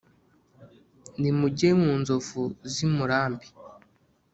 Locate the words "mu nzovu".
1.81-2.41